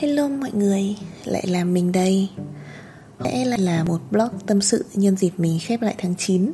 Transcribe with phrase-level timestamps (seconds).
[0.00, 2.28] Hello mọi người, lại là mình đây
[3.24, 6.52] sẽ lại là một blog tâm sự nhân dịp mình khép lại tháng 9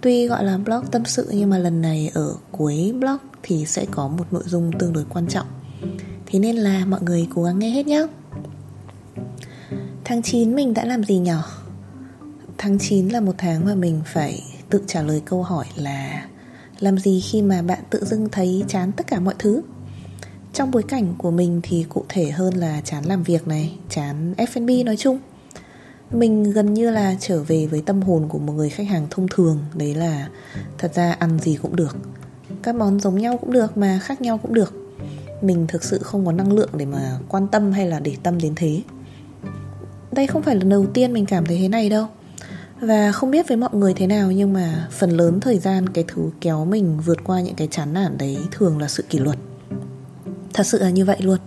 [0.00, 3.86] Tuy gọi là blog tâm sự nhưng mà lần này ở cuối blog thì sẽ
[3.90, 5.46] có một nội dung tương đối quan trọng
[6.26, 8.06] Thế nên là mọi người cố gắng nghe hết nhé
[10.04, 11.32] Tháng 9 mình đã làm gì nhỉ?
[12.58, 16.26] Tháng 9 là một tháng mà mình phải tự trả lời câu hỏi là
[16.78, 19.62] Làm gì khi mà bạn tự dưng thấy chán tất cả mọi thứ?
[20.52, 24.34] Trong bối cảnh của mình thì cụ thể hơn là chán làm việc này, chán
[24.36, 25.18] F&B nói chung.
[26.10, 29.28] Mình gần như là trở về với tâm hồn của một người khách hàng thông
[29.28, 30.28] thường Đấy là
[30.78, 31.96] thật ra ăn gì cũng được.
[32.62, 34.74] Các món giống nhau cũng được mà khác nhau cũng được.
[35.42, 38.38] Mình thực sự không có năng lượng để mà quan tâm hay là để tâm
[38.38, 38.82] đến thế.
[40.12, 42.06] Đây không phải lần đầu tiên mình cảm thấy thế này đâu.
[42.80, 46.04] Và không biết với mọi người thế nào nhưng mà phần lớn thời gian cái
[46.08, 49.38] thứ kéo mình vượt qua những cái chán nản đấy thường là sự kỷ luật.
[50.52, 51.38] Thật sự là như vậy luôn.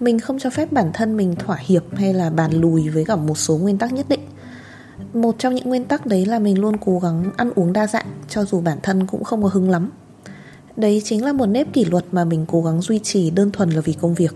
[0.00, 3.16] Mình không cho phép bản thân mình thỏa hiệp hay là bàn lùi với cả
[3.16, 4.20] một số nguyên tắc nhất định.
[5.12, 8.06] Một trong những nguyên tắc đấy là mình luôn cố gắng ăn uống đa dạng,
[8.28, 9.90] Cho dù bản thân cũng không có hứng lắm.
[10.76, 13.70] Đấy chính là một nếp kỷ luật mà mình cố gắng duy trì đơn thuần
[13.70, 14.34] là vì công việc.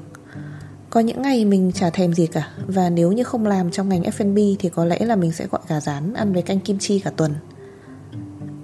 [0.91, 4.03] Có những ngày mình chả thèm gì cả, Và nếu như không làm trong ngành
[4.03, 6.99] F&B thì có lẽ là mình sẽ gọi gà rán ăn với canh kim chi
[6.99, 7.33] cả tuần.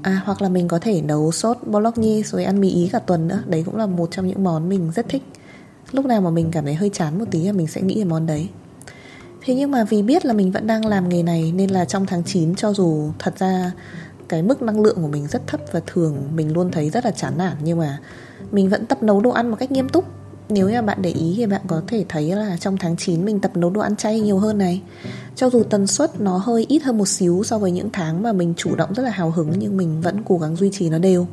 [0.08, 3.28] À hoặc là mình có thể nấu sốt bolognese rồi ăn mì ý cả tuần
[3.28, 3.42] nữa.
[3.46, 5.22] Đấy cũng là một trong những món mình rất thích.
[5.92, 8.04] Lúc nào mà mình cảm thấy hơi chán một tí là mình sẽ nghĩ về
[8.04, 8.48] món đấy.
[9.44, 12.06] Thế nhưng mà vì biết là mình vẫn đang làm nghề này Nên là trong
[12.06, 13.72] tháng 9 cho dù thật ra
[14.28, 17.10] cái mức năng lượng của mình rất thấp Và thường mình luôn thấy rất là
[17.10, 17.98] chán nản, Nhưng mà
[18.50, 20.04] mình vẫn tập nấu đồ ăn một cách nghiêm túc
[20.48, 23.40] nếu như bạn để ý thì bạn có thể thấy là trong tháng 9 mình
[23.40, 24.82] tập nấu đồ ăn chay nhiều hơn này.
[25.36, 28.32] Cho dù tần suất nó hơi ít hơn một xíu so với những tháng mà
[28.32, 30.98] mình chủ động rất là hào hứng Nhưng mình vẫn cố gắng duy trì nó
[30.98, 31.26] đều.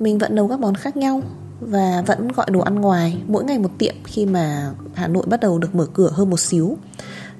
[0.00, 1.22] Mình vẫn nấu các món khác nhau
[1.60, 5.40] Và vẫn gọi đồ ăn ngoài mỗi ngày một tiệm khi mà Hà Nội bắt
[5.40, 6.76] đầu được mở cửa hơn một xíu.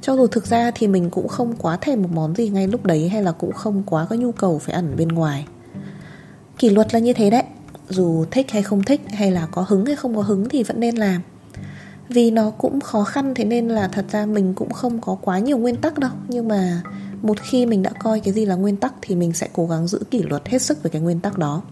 [0.01, 2.85] Cho dù thực ra thì mình cũng không quá thèm một món gì ngay lúc
[2.85, 5.47] đấy Hay là cũng không quá có nhu cầu phải ăn ở bên ngoài.
[6.59, 7.43] Kỷ luật là như thế đấy
[7.89, 10.81] dù thích hay không thích, hay là có hứng hay không có hứng thì vẫn
[10.81, 11.23] nên làm.
[12.09, 15.39] Vì nó cũng khó khăn, thế nên là thật ra mình cũng không có quá
[15.39, 16.11] nhiều nguyên tắc đâu.
[16.29, 16.83] Nhưng mà
[17.23, 19.87] một khi mình đã coi cái gì là nguyên tắc thì mình sẽ cố gắng
[19.87, 21.63] giữ kỷ luật hết sức với cái nguyên tắc đó.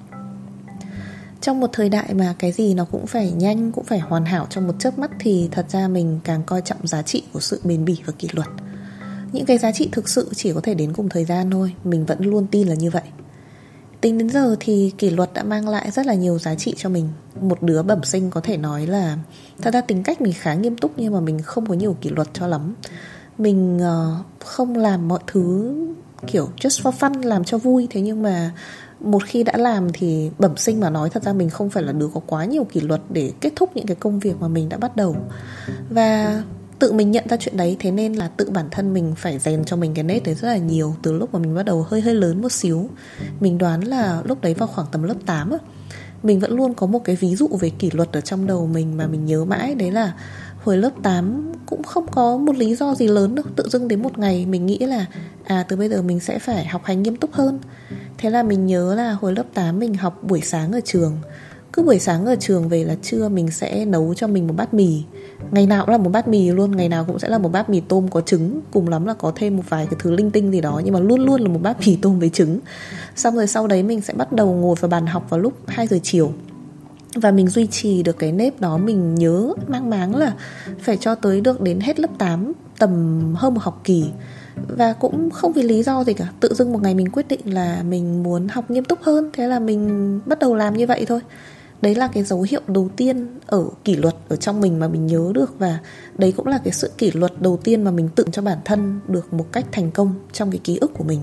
[1.40, 4.46] Trong một thời đại mà cái gì nó cũng phải nhanh, cũng phải hoàn hảo
[4.50, 7.60] trong một chớp mắt thì thật ra mình càng coi trọng giá trị của sự
[7.64, 8.48] bền bỉ và kỷ luật.
[9.32, 12.06] Những cái giá trị thực sự chỉ có thể đến cùng thời gian thôi, mình
[12.06, 13.02] vẫn luôn tin là như vậy.
[14.06, 16.88] Tính đến giờ thì kỷ luật đã mang lại rất là nhiều giá trị cho
[16.88, 17.08] mình.
[17.40, 19.18] Một đứa bẩm sinh có thể nói là
[19.62, 22.10] Thật ra tính cách mình khá nghiêm túc nhưng mà mình không có nhiều kỷ
[22.10, 22.74] luật cho lắm.
[23.38, 25.74] Mình uh, không làm mọi thứ
[26.26, 27.88] kiểu just for fun, làm cho vui.
[27.90, 28.50] Thế nhưng mà
[29.00, 31.92] một khi đã làm thì bẩm sinh mà nói thật ra mình không phải là
[31.92, 34.68] đứa có quá nhiều kỷ luật để kết thúc những cái công việc mà mình
[34.68, 35.16] đã bắt đầu.
[35.90, 36.42] Và
[36.78, 39.64] tự mình nhận ra chuyện đấy, thế nên là tự bản thân mình phải rèn
[39.64, 42.00] cho mình cái nét đấy rất là nhiều, từ lúc mà mình bắt đầu hơi
[42.00, 42.88] hơi lớn một xíu.
[43.40, 45.58] Mình đoán là lúc đấy vào khoảng tầm lớp 8 á,
[46.22, 48.96] mình vẫn luôn có một cái ví dụ về kỷ luật ở trong đầu mình
[48.96, 50.12] mà mình nhớ mãi, đấy là
[50.64, 54.02] hồi lớp 8 cũng không có một lý do gì lớn đâu, tự dưng đến
[54.02, 55.06] một ngày mình nghĩ là
[55.44, 57.58] à từ bây giờ mình sẽ phải học hành nghiêm túc hơn.
[58.18, 61.18] Thế là mình nhớ là hồi lớp 8 mình học buổi sáng ở trường.
[61.72, 64.74] Cứ buổi sáng ở trường về là trưa mình sẽ nấu cho mình một bát
[64.74, 65.02] mì.
[65.50, 67.70] Ngày nào cũng là một bát mì luôn, Ngày nào cũng sẽ là một bát
[67.70, 70.52] mì tôm có trứng, Cùng lắm là có thêm một vài cái thứ linh tinh
[70.52, 72.58] gì đó, Nhưng mà luôn luôn là một bát mì tôm với trứng.
[73.16, 75.86] Xong rồi sau đấy mình sẽ bắt đầu ngồi vào bàn học vào lúc 2
[75.86, 76.32] giờ chiều.
[77.14, 80.32] Và mình duy trì được cái nếp đó, Mình nhớ, mang máng là
[80.80, 84.04] Phải cho tới được đến hết lớp 8 Tầm hơn một học kỳ.
[84.68, 87.54] Và cũng không vì lý do gì cả, Tự dưng một ngày mình quyết định
[87.54, 91.04] là Mình muốn học nghiêm túc hơn, Thế là mình bắt đầu làm như vậy
[91.08, 91.20] thôi
[91.86, 95.06] đấy là cái dấu hiệu đầu tiên ở kỷ luật ở trong mình mà mình
[95.06, 95.78] nhớ được và
[96.18, 99.00] đấy cũng là cái sự kỷ luật đầu tiên mà mình tự cho bản thân
[99.08, 101.20] được một cách thành công trong cái ký ức của mình.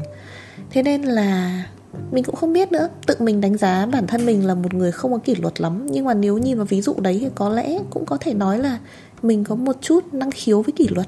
[0.71, 1.63] Thế nên là
[2.11, 4.91] mình cũng không biết nữa, tự mình đánh giá bản thân mình là một người
[4.91, 5.87] không có kỷ luật lắm.
[5.91, 8.59] Nhưng mà nếu nhìn vào ví dụ đấy thì có lẽ cũng có thể nói
[8.59, 8.79] là
[9.21, 11.07] mình có một chút năng khiếu với kỷ luật.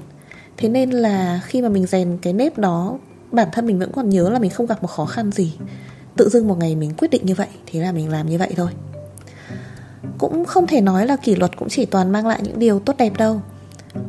[0.56, 2.98] Thế nên là khi mà mình rèn cái nếp đó,
[3.32, 5.54] bản thân mình vẫn còn nhớ là mình không gặp một khó khăn gì.
[6.16, 8.52] Tự dưng một ngày mình quyết định như vậy, thế là mình làm như vậy
[8.56, 8.70] thôi
[10.18, 12.94] cũng không thể nói là kỷ luật cũng chỉ toàn mang lại những điều tốt
[12.98, 13.40] đẹp đâu.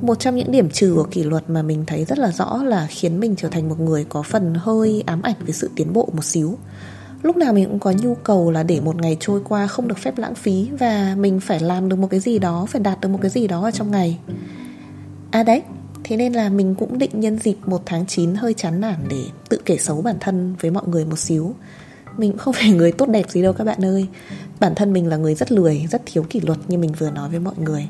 [0.01, 2.87] Một trong những điểm trừ của kỷ luật mà mình thấy rất là rõ là
[2.89, 6.09] khiến mình trở thành một người có phần hơi ám ảnh về sự tiến bộ
[6.13, 6.57] một xíu.
[7.21, 9.97] Lúc nào mình cũng có nhu cầu là để một ngày trôi qua không được
[9.97, 13.09] phép lãng phí và mình phải làm được một cái gì đó, phải đạt được
[13.09, 14.19] một cái gì đó ở trong ngày.
[15.31, 15.61] À đấy,
[16.03, 19.23] thế nên là mình cũng định nhân dịp một tháng 9 hơi chán nản để
[19.49, 21.55] tự kể xấu bản thân với mọi người một xíu.
[22.17, 24.07] Mình cũng không phải người tốt đẹp gì đâu các bạn ơi.
[24.59, 27.29] Bản thân mình là người rất lười, rất thiếu kỷ luật như mình vừa nói
[27.29, 27.87] với mọi người.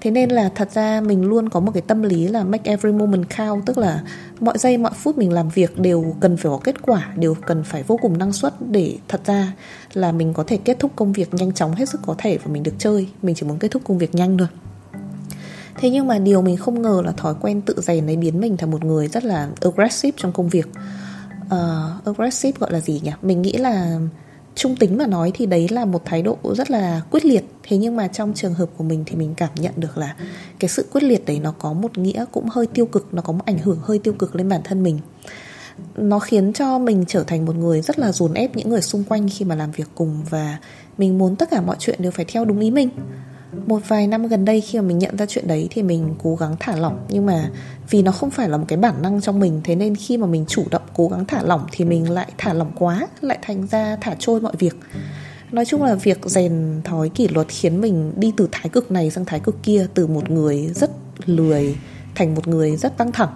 [0.00, 2.92] Thế nên là thật ra mình luôn có một cái tâm lý là make every
[2.92, 4.02] moment count tức là
[4.40, 7.64] mọi giây mọi phút mình làm việc đều cần phải có kết quả đều cần
[7.64, 9.52] phải vô cùng năng suất để thật ra
[9.92, 12.52] là mình có thể kết thúc công việc nhanh chóng hết sức có thể và
[12.52, 13.08] mình được chơi.
[13.22, 14.48] Mình chỉ muốn kết thúc công việc nhanh thôi.
[15.76, 18.56] Thế nhưng mà điều mình không ngờ là thói quen tự rèn này biến mình
[18.56, 20.68] thành một người rất là aggressive trong công việc.
[21.46, 23.10] Uh, Aggressive gọi là gì nhỉ?
[23.22, 23.98] Mình nghĩ là
[24.54, 27.44] trung tính mà nói thì đấy là một thái độ rất là quyết liệt.
[27.62, 30.16] Thế nhưng mà trong trường hợp của mình thì mình cảm nhận được là
[30.58, 33.32] cái sự quyết liệt đấy nó có một nghĩa cũng hơi tiêu cực, nó có
[33.32, 34.98] một ảnh hưởng hơi tiêu cực lên bản thân mình.
[35.96, 39.04] Nó khiến cho mình trở thành một người rất là dồn ép những người xung
[39.04, 40.58] quanh khi mà làm việc cùng và
[40.98, 42.90] mình muốn tất cả mọi chuyện đều phải theo đúng ý mình
[43.66, 46.36] một vài năm gần đây khi mà mình nhận ra chuyện đấy thì mình cố
[46.36, 46.98] gắng thả lỏng.
[47.08, 47.50] Nhưng mà
[47.90, 50.26] vì nó không phải là một cái bản năng trong mình, thế nên khi mà
[50.26, 53.66] mình chủ động cố gắng thả lỏng thì mình lại thả lỏng quá, lại thành
[53.66, 54.76] ra thả trôi mọi việc.
[55.52, 59.10] Nói chung là việc rèn thói kỷ luật khiến mình đi từ thái cực này
[59.10, 60.90] sang thái cực kia, từ một người rất
[61.26, 61.76] lười
[62.14, 63.30] thành một người rất căng thẳng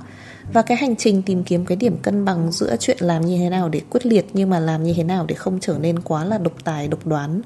[0.53, 3.51] và cái hành trình tìm kiếm cái điểm cân bằng giữa chuyện làm như thế
[3.51, 6.25] nào để quyết liệt nhưng mà làm như thế nào để không trở nên quá
[6.25, 7.41] là độc tài, độc đoán.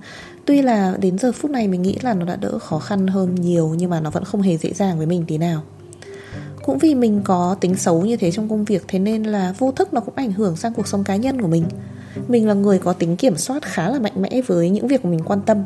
[0.44, 3.34] Tuy là đến giờ phút này mình nghĩ là nó đã đỡ khó khăn hơn
[3.34, 5.62] nhiều nhưng mà nó vẫn không hề dễ dàng với mình tí nào.
[6.64, 9.72] Cũng vì mình có tính xấu như thế trong công việc, thế nên là vô
[9.72, 11.64] thức nó cũng ảnh hưởng sang cuộc sống cá nhân của mình.
[12.28, 15.08] Mình là người có tính kiểm soát khá là mạnh mẽ với những việc của
[15.08, 15.64] mình quan tâm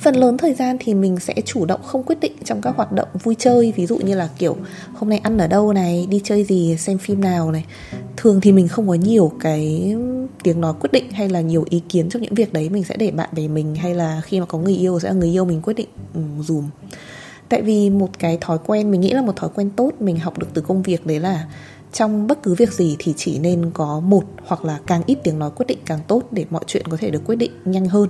[0.00, 2.92] phần lớn thời gian thì mình sẽ chủ động không quyết định trong các hoạt
[2.92, 3.72] động vui chơi.
[3.76, 4.56] Ví dụ như là kiểu,
[4.94, 7.64] hôm nay ăn ở đâu này, đi chơi gì, xem phim nào này.
[8.16, 9.94] Thường thì mình không có nhiều cái
[10.42, 12.68] tiếng nói quyết định hay là nhiều ý kiến trong những việc đấy.
[12.68, 15.14] Mình sẽ để bạn bè mình hay là khi mà có người yêu, sẽ là
[15.14, 16.64] người yêu mình quyết định ừ, dùm.
[17.48, 20.38] Tại vì một cái thói quen, mình nghĩ là một thói quen tốt, mình học
[20.38, 21.46] được từ công việc đấy là
[21.92, 25.38] trong bất cứ việc gì thì chỉ nên có một hoặc là càng ít tiếng
[25.38, 28.08] nói quyết định càng tốt để mọi chuyện có thể được quyết định nhanh hơn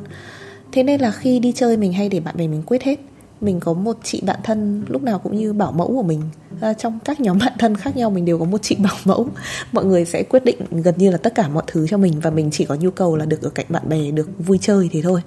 [0.73, 3.01] thế nên là khi đi chơi mình hay để bạn bè mình quyết hết.
[3.41, 6.23] Mình có một chị bạn thân lúc nào cũng như bảo mẫu của mình.
[6.61, 9.29] À, trong các nhóm bạn thân khác nhau mình đều có một chị bảo mẫu.
[9.73, 12.31] Mọi người sẽ quyết định gần như là tất cả mọi thứ cho mình và
[12.31, 15.03] mình chỉ có nhu cầu là được ở cạnh bạn bè được vui chơi thì
[15.03, 15.21] thôi.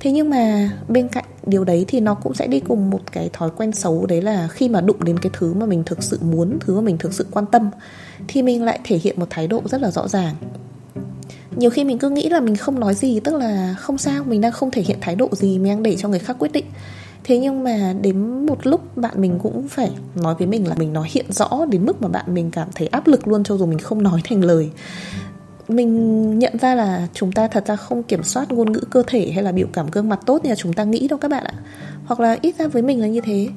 [0.00, 3.30] Thế nhưng mà bên cạnh điều đấy thì nó cũng sẽ đi cùng một cái
[3.32, 6.18] thói quen xấu đấy là khi mà đụng đến cái thứ mà mình thực sự
[6.22, 7.70] muốn thứ mà mình thực sự quan tâm
[8.28, 10.34] thì mình lại thể hiện một thái độ rất là rõ ràng
[11.56, 14.40] nhiều khi mình cứ nghĩ là mình không nói gì, tức là không sao, mình
[14.40, 16.64] đang không thể hiện thái độ gì, mình đang để cho người khác quyết định.
[17.24, 20.92] Thế nhưng mà đến một lúc bạn mình cũng phải nói với mình là mình
[20.92, 23.66] nói hiện rõ đến mức mà bạn mình cảm thấy áp lực luôn cho dù
[23.66, 24.70] mình không nói thành lời.
[25.68, 29.30] Mình nhận ra là chúng ta thật ra không kiểm soát ngôn ngữ cơ thể
[29.30, 31.44] hay là biểu cảm gương mặt tốt như là chúng ta nghĩ đâu các bạn
[31.44, 31.54] ạ.
[32.04, 33.48] Hoặc là ít ra với mình là như thế.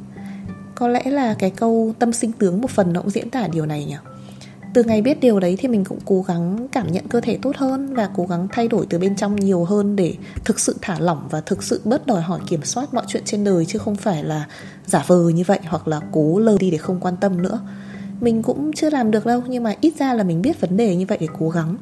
[0.75, 3.65] Có lẽ là cái câu tâm sinh tướng một phần nó cũng diễn tả điều
[3.65, 3.95] này nhỉ?
[4.75, 7.55] Từ ngày biết điều đấy thì mình cũng cố gắng cảm nhận cơ thể tốt
[7.57, 10.99] hơn và cố gắng thay đổi từ bên trong nhiều hơn để thực sự thả
[10.99, 13.95] lỏng và thực sự bớt đòi hỏi kiểm soát mọi chuyện trên đời, chứ không
[13.95, 14.47] phải là
[14.85, 17.59] giả vờ như vậy hoặc là cố lơ đi để không quan tâm nữa.
[18.21, 20.95] Mình cũng chưa làm được đâu, nhưng mà ít ra là mình biết vấn đề
[20.95, 21.77] như vậy để cố gắng.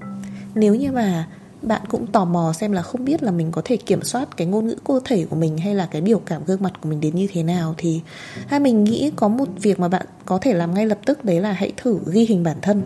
[0.56, 1.28] Nếu như mà
[1.64, 4.48] bạn cũng tò mò xem là không biết là mình có thể kiểm soát cái
[4.48, 7.00] ngôn ngữ cơ thể của mình hay là cái biểu cảm gương mặt của mình
[7.00, 7.76] đến như thế nào.
[7.78, 8.02] Thì
[8.48, 11.40] hai mình nghĩ có một việc mà bạn có thể làm ngay lập tức đấy
[11.40, 12.82] là hãy thử ghi hình bản thân.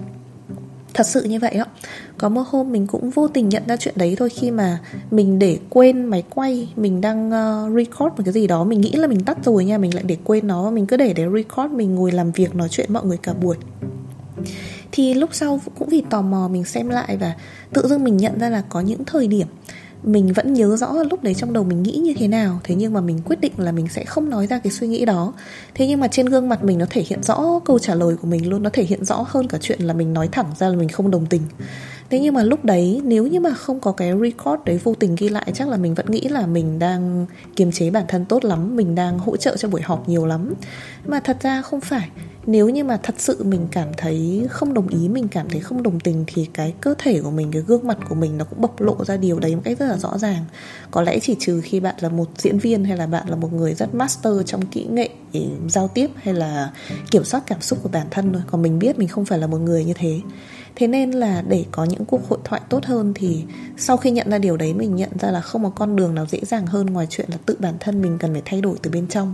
[0.94, 1.66] Thật sự như vậy á
[2.18, 4.80] có một hôm mình cũng vô tình nhận ra chuyện đấy thôi khi mà
[5.12, 8.92] mình để quên máy quay mình đang uh, record một cái gì đó mình nghĩ
[8.92, 11.74] là mình tắt rồi nha mình lại để quên nó mình cứ để để record
[11.74, 13.56] mình ngồi làm việc nói chuyện mọi người cả buổi
[14.92, 17.34] thì lúc sau cũng vì tò mò mình xem lại và
[17.74, 19.48] tự dưng mình nhận ra là có những thời điểm
[20.04, 22.60] mình vẫn nhớ rõ lúc đấy trong đầu mình nghĩ như thế nào.
[22.64, 25.06] Thế nhưng mà mình quyết định là mình sẽ không nói ra cái suy nghĩ
[25.06, 25.34] đó.
[25.76, 28.28] Thế nhưng mà trên gương mặt mình nó thể hiện rõ câu trả lời của
[28.28, 30.76] mình luôn, nó thể hiện rõ hơn cả chuyện là mình nói thẳng ra là
[30.76, 31.42] mình không đồng tình.
[32.10, 35.16] Thế nhưng mà lúc đấy, nếu như mà không có cái record đấy vô tình
[35.16, 37.26] ghi lại, chắc là mình vẫn nghĩ là mình đang
[37.56, 40.54] kiềm chế bản thân tốt lắm, mình đang hỗ trợ cho buổi họp nhiều lắm.
[41.06, 42.10] Mà thật ra không phải
[42.47, 45.83] nếu như mà thật sự mình cảm thấy không đồng ý, mình cảm thấy không
[45.83, 48.61] đồng tình thì cái cơ thể của mình, cái gương mặt của mình nó cũng
[48.61, 50.45] bộc lộ ra điều đấy một cách rất là rõ ràng.
[50.92, 53.54] Có lẽ chỉ trừ khi bạn là một diễn viên hay là bạn là một
[53.54, 55.09] người rất master trong kỹ nghệ
[55.68, 56.71] giao tiếp hay là
[57.11, 58.42] kiểm soát cảm xúc của bản thân thôi.
[58.47, 60.21] Còn mình biết mình không phải là một người như thế.
[60.75, 63.44] Thế nên là để có những cuộc hội thoại tốt hơn thì
[63.77, 66.25] sau khi nhận ra điều đấy, mình nhận ra là không có con đường nào
[66.25, 68.92] dễ dàng hơn ngoài chuyện là tự bản thân mình cần phải thay đổi từ
[68.92, 69.33] bên trong.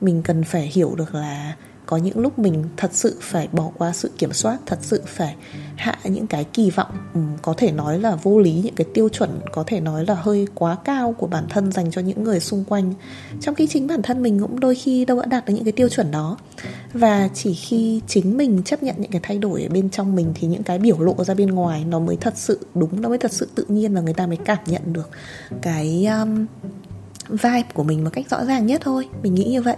[0.00, 1.56] Mình cần phải hiểu được là
[1.90, 5.34] có những lúc mình thật sự phải bỏ qua sự kiểm soát thật sự phải
[5.76, 9.08] hạ những cái kỳ vọng ừ, có thể nói là vô lý những cái tiêu
[9.08, 12.40] chuẩn có thể nói là hơi quá cao của bản thân dành cho những người
[12.40, 12.94] xung quanh.
[13.40, 15.72] Trong khi chính bản thân mình cũng đôi khi đâu đã đạt được những cái
[15.72, 16.36] tiêu chuẩn đó.
[16.92, 20.32] Và chỉ khi chính mình chấp nhận những cái thay đổi ở bên trong mình
[20.34, 23.18] thì những cái biểu lộ ra bên ngoài nó mới thật sự đúng nó mới
[23.18, 25.10] thật sự tự nhiên và người ta mới cảm nhận được
[25.62, 26.46] cái um,
[27.28, 29.08] vibe của mình một cách rõ ràng nhất thôi.
[29.22, 29.76] Mình nghĩ như vậy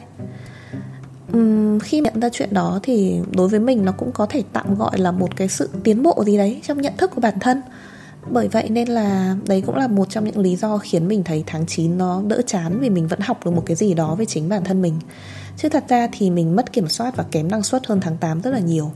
[1.32, 4.74] um, khi nhận ra chuyện đó thì đối với mình nó cũng có thể tạm
[4.74, 7.62] gọi là một cái sự tiến bộ gì đấy trong nhận thức của bản thân.
[8.30, 11.44] Bởi vậy nên là đấy cũng là một trong những lý do khiến mình thấy
[11.46, 14.24] tháng 9 nó đỡ chán vì mình vẫn học được một cái gì đó về
[14.24, 14.94] chính bản thân mình.
[15.56, 18.40] Chứ thật ra thì mình mất kiểm soát và kém năng suất hơn tháng 8
[18.40, 18.90] rất là nhiều.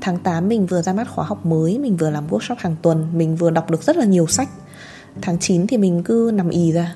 [0.00, 3.06] Tháng 8 mình vừa ra mắt khóa học mới, mình vừa làm workshop hàng tuần,
[3.14, 4.48] mình vừa đọc được rất là nhiều sách.
[5.22, 6.94] Tháng 9 thì mình cứ nằm ì ra.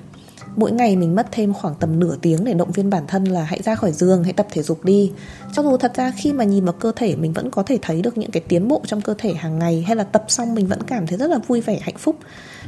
[0.58, 3.44] Mỗi ngày mình mất thêm khoảng tầm nửa tiếng để động viên bản thân là
[3.44, 5.12] hãy ra khỏi giường, hãy tập thể dục đi.
[5.52, 8.02] Cho dù thật ra khi mà nhìn vào cơ thể mình vẫn có thể thấy
[8.02, 10.66] được những cái tiến bộ trong cơ thể hàng ngày Hay là tập xong mình
[10.66, 12.16] vẫn cảm thấy rất là vui vẻ, hạnh phúc.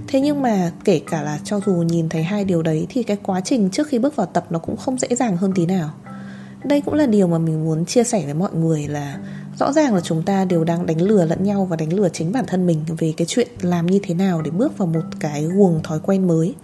[0.08, 3.16] Thế nhưng mà kể cả là cho dù nhìn thấy hai điều đấy Thì cái
[3.22, 5.90] quá trình trước khi bước vào tập nó cũng không dễ dàng hơn tí nào.
[6.64, 9.18] Đây cũng là điều mà mình muốn chia sẻ với mọi người là
[9.58, 12.32] rõ ràng là chúng ta đều đang đánh lừa lẫn nhau và đánh lừa chính
[12.32, 15.44] bản thân mình về cái chuyện làm như thế nào để bước vào một cái
[15.44, 16.54] guồng thói quen mới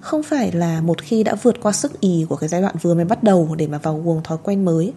[0.00, 2.94] không phải là một khi đã vượt qua sức ì của cái giai đoạn vừa
[2.94, 4.92] mới bắt đầu để mà vào guồng thói quen mới,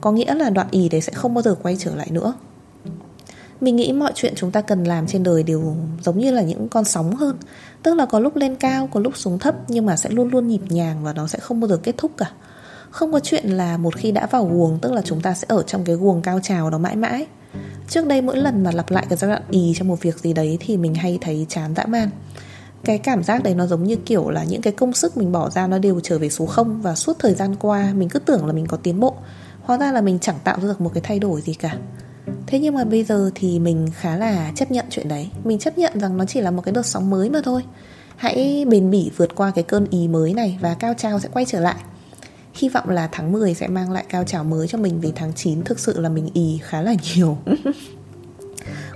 [0.00, 2.34] có nghĩa là đoạn ì đấy sẽ không bao giờ quay trở lại nữa.
[3.60, 6.68] Mình nghĩ mọi chuyện chúng ta cần làm trên đời đều giống như là những
[6.68, 7.36] con sóng hơn,
[7.82, 10.48] tức là có lúc lên cao, có lúc xuống thấp nhưng mà sẽ luôn luôn
[10.48, 12.30] nhịp nhàng và nó sẽ không bao giờ kết thúc cả.
[12.90, 15.62] Không có chuyện là một khi đã vào guồng, Tức là chúng ta sẽ ở
[15.62, 17.26] trong cái guồng cao trào đó mãi mãi.
[17.88, 20.32] Trước đây mỗi lần mà lặp lại cái giai đoạn ì trong một việc gì
[20.32, 22.10] đấy Thì mình hay thấy chán dã man
[22.84, 25.50] cái cảm giác đấy nó giống như kiểu là những cái công sức mình bỏ
[25.50, 26.82] ra nó đều trở về số không.
[26.82, 29.14] Và suốt thời gian qua, mình cứ tưởng là mình có tiến bộ.
[29.62, 31.76] Hóa ra là mình chẳng tạo ra được một cái thay đổi gì cả.
[32.46, 35.28] Thế nhưng mà bây giờ thì mình khá là chấp nhận chuyện đấy.
[35.44, 37.62] Mình chấp nhận rằng nó chỉ là một cái đợt sóng mới mà thôi.
[38.16, 41.44] Hãy bền bỉ vượt qua cái cơn ý mới này và cao trào sẽ quay
[41.44, 41.76] trở lại.
[42.54, 45.32] Hy vọng là tháng 10 sẽ mang lại cao trào mới cho mình Vì tháng
[45.32, 47.38] 9 thực sự là mình ì khá là nhiều.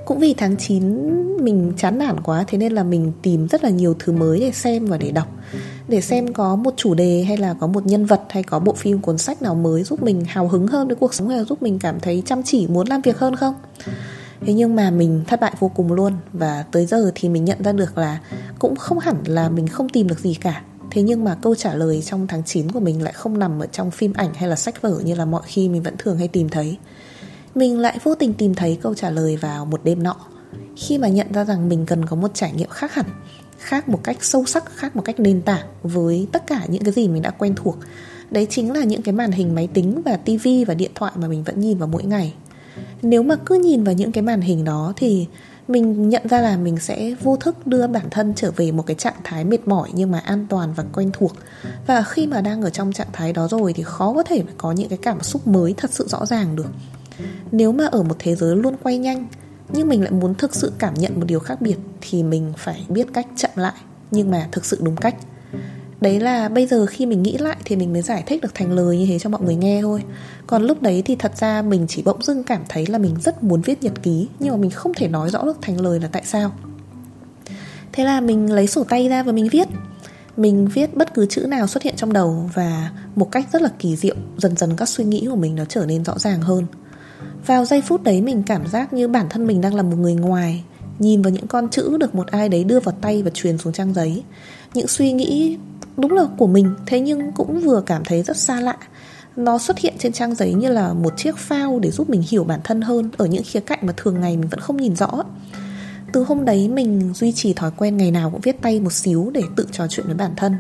[0.06, 3.70] Cũng vì tháng 9 mình chán nản quá, Thế nên là mình tìm rất là
[3.70, 5.28] nhiều thứ mới để xem và để đọc.
[5.88, 8.72] Để xem có một chủ đề hay là có một nhân vật Hay có bộ
[8.72, 11.44] phim, cuốn sách nào mới giúp mình hào hứng hơn với cuộc sống Hay là
[11.44, 13.54] giúp mình cảm thấy chăm chỉ, muốn làm việc hơn không?
[14.46, 17.62] Thế nhưng mà mình thất bại vô cùng luôn Và tới giờ thì mình nhận
[17.62, 18.20] ra được là
[18.58, 20.62] Cũng không hẳn là mình không tìm được gì cả.
[20.90, 23.66] Thế nhưng mà câu trả lời trong tháng 9 của mình lại không nằm ở
[23.66, 26.28] trong phim ảnh hay là sách vở như là mọi khi mình vẫn thường hay
[26.28, 26.76] tìm thấy.
[27.56, 30.16] Mình lại vô tình tìm thấy câu trả lời vào một đêm nọ
[30.76, 33.06] khi mà nhận ra rằng mình cần có một trải nghiệm khác hẳn
[33.58, 36.92] khác một cách sâu sắc, khác một cách nền tảng với tất cả những cái
[36.92, 37.76] gì mình đã quen thuộc.
[38.30, 41.28] Đấy chính là những cái màn hình máy tính và tivi và điện thoại mà
[41.28, 42.34] mình vẫn nhìn vào mỗi ngày.
[43.02, 45.26] Nếu mà cứ nhìn vào những cái màn hình đó thì
[45.68, 48.96] mình nhận ra là mình sẽ vô thức đưa bản thân trở về một cái
[48.96, 51.32] trạng thái mệt mỏi nhưng mà an toàn và quen thuộc
[51.86, 54.72] và khi mà đang ở trong trạng thái đó rồi thì khó có thể có
[54.72, 56.70] những cái cảm xúc mới thật sự rõ ràng được
[57.52, 59.26] nếu mà ở một thế giới luôn quay nhanh,
[59.72, 62.86] nhưng mình lại muốn thực sự cảm nhận một điều khác biệt, thì mình phải
[62.88, 63.74] biết cách chậm lại,
[64.10, 65.16] nhưng mà thực sự đúng cách.
[66.00, 68.72] Đấy là bây giờ khi mình nghĩ lại thì mình mới giải thích được thành
[68.72, 70.02] lời như thế cho mọi người nghe thôi.
[70.46, 73.42] Còn lúc đấy thì thật ra mình chỉ bỗng dưng cảm thấy là mình rất
[73.42, 76.08] muốn viết nhật ký, Nhưng mà mình không thể nói rõ được thành lời là
[76.12, 76.52] tại sao.
[77.92, 79.68] Thế là mình lấy sổ tay ra và mình viết.
[80.36, 83.68] Mình viết bất cứ chữ nào xuất hiện trong đầu Và một cách rất là
[83.78, 86.66] kỳ diệu, Dần dần các suy nghĩ của mình nó trở nên rõ ràng hơn.
[87.46, 90.14] Vào giây phút đấy mình cảm giác như bản thân mình đang là một người
[90.14, 90.64] ngoài,
[90.98, 93.72] Nhìn vào những con chữ được một ai đấy đưa vào tay và truyền xuống
[93.72, 94.22] trang giấy.
[94.74, 95.58] Những suy nghĩ
[95.96, 98.76] đúng là của mình, thế nhưng cũng vừa cảm thấy rất xa lạ.
[99.36, 102.44] Nó xuất hiện trên trang giấy như là một chiếc phao để giúp mình hiểu
[102.44, 105.22] bản thân hơn ở những khía cạnh mà thường ngày mình vẫn không nhìn rõ.
[106.12, 109.30] Từ hôm đấy mình duy trì thói quen ngày nào cũng viết tay một xíu
[109.34, 110.56] để tự trò chuyện với bản thân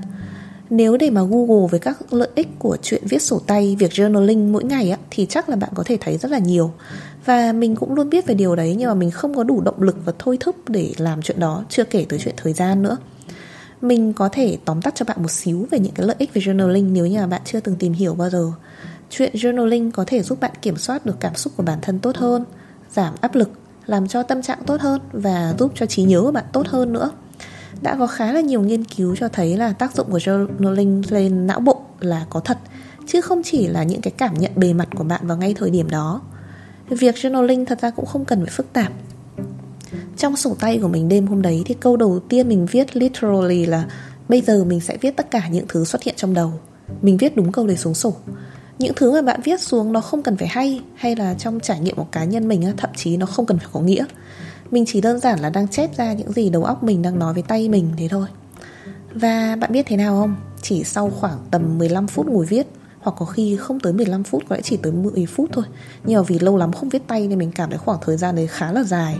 [0.70, 4.52] nếu để mà google với các lợi ích của chuyện viết sổ tay việc journaling
[4.52, 6.72] mỗi ngày á thì chắc là bạn có thể thấy rất là nhiều
[7.24, 9.82] và mình cũng luôn biết về điều đấy nhưng mà mình không có đủ động
[9.82, 12.96] lực và thôi thúc để làm chuyện đó chưa kể tới chuyện thời gian nữa
[13.80, 16.42] mình có thể tóm tắt cho bạn một xíu về những cái lợi ích về
[16.42, 18.52] journaling nếu như là bạn chưa từng tìm hiểu bao giờ.
[19.10, 22.16] Chuyện journaling có thể giúp bạn kiểm soát được cảm xúc của bản thân tốt
[22.16, 22.44] hơn,
[22.90, 23.50] giảm áp lực,
[23.86, 26.92] làm cho tâm trạng tốt hơn và giúp cho trí nhớ của bạn tốt hơn
[26.92, 27.10] nữa.
[27.82, 31.46] Đã có khá là nhiều nghiên cứu cho thấy là tác dụng của journaling lên
[31.46, 32.58] não bộ là có thật,
[33.06, 35.70] chứ không chỉ là những cái cảm nhận bề mặt của bạn vào ngay thời
[35.70, 36.20] điểm đó.
[36.88, 38.92] Việc journaling thật ra cũng không cần phải phức tạp.
[40.16, 43.66] Trong sổ tay của mình đêm hôm đấy thì câu đầu tiên mình viết literally
[43.66, 43.86] là
[44.28, 46.52] bây giờ mình sẽ viết tất cả những thứ xuất hiện trong đầu.
[47.02, 48.14] Mình viết đúng câu để xuống sổ.
[48.78, 51.80] Những thứ mà bạn viết xuống nó không cần phải hay hay là trong trải
[51.80, 54.04] nghiệm của cá nhân mình thậm chí nó không cần phải có nghĩa
[54.70, 57.34] mình chỉ đơn giản là đang chép ra những gì đầu óc mình đang nói
[57.34, 58.26] với tay mình thế thôi.
[59.14, 60.36] Và bạn biết thế nào không?
[60.62, 62.66] Chỉ sau khoảng tầm 15 phút ngồi viết,
[63.00, 65.64] hoặc có khi không tới 15 phút, có lẽ chỉ tới 10 phút thôi.
[66.04, 68.36] Nhưng mà vì lâu lắm không viết tay nên mình cảm thấy khoảng thời gian
[68.36, 69.18] đấy khá là dài.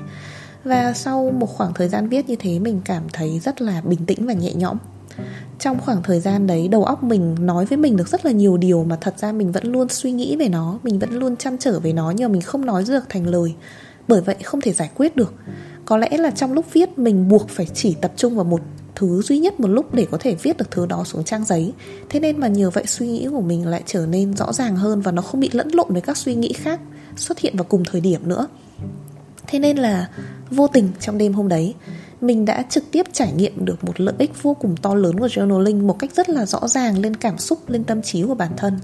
[0.65, 4.07] Và sau một khoảng thời gian viết như thế, mình cảm thấy rất là bình
[4.07, 4.77] tĩnh và nhẹ nhõm.
[5.59, 8.57] Trong khoảng thời gian đấy, đầu óc mình nói với mình được rất là nhiều
[8.57, 11.59] điều mà thật ra mình vẫn luôn suy nghĩ về nó, mình vẫn luôn chăn
[11.59, 13.55] trở về nó, nhưng mà mình không nói được thành lời
[14.09, 15.35] bởi vậy không thể giải quyết được.
[15.85, 18.61] Có lẽ là trong lúc viết, mình buộc phải chỉ tập trung vào một
[18.95, 21.73] thứ duy nhất một lúc để có thể viết được thứ đó xuống trang giấy.
[22.09, 25.01] Thế nên mà nhờ vậy suy nghĩ của mình lại trở nên rõ ràng hơn
[25.01, 26.81] và nó không bị lẫn lộn với các suy nghĩ khác
[27.17, 28.47] xuất hiện vào cùng thời điểm nữa.
[29.47, 30.09] Thế nên là
[30.51, 31.75] vô tình trong đêm hôm đấy
[32.21, 35.27] mình đã trực tiếp trải nghiệm được một lợi ích vô cùng to lớn của
[35.27, 38.53] journaling một cách rất là rõ ràng lên cảm xúc, lên tâm trí của bản
[38.57, 38.79] thân.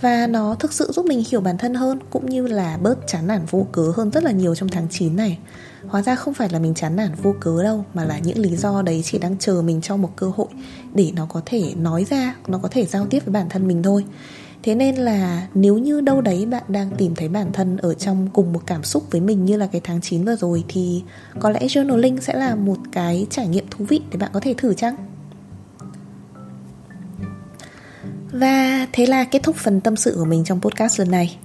[0.00, 3.26] Và nó thực sự giúp mình hiểu bản thân hơn, cũng như là bớt chán
[3.26, 5.38] nản vô cớ hơn rất là nhiều trong tháng 9 này.
[5.86, 8.56] Hóa ra không phải là mình chán nản vô cớ đâu, mà là những lý
[8.56, 10.48] do đấy chỉ đang chờ mình cho một cơ hội
[10.94, 13.82] để nó có thể nói ra, nó có thể giao tiếp với bản thân mình
[13.82, 14.04] thôi
[14.62, 18.28] thế nên là nếu như đâu đấy bạn đang tìm thấy bản thân ở trong
[18.32, 21.02] cùng một cảm xúc với mình như là cái tháng 9 vừa rồi, thì
[21.40, 24.54] có lẽ journaling sẽ là một cái trải nghiệm thú vị để bạn có thể
[24.54, 24.96] thử chăng?
[28.32, 31.38] Và thế là kết thúc phần tâm sự của mình trong podcast lần này.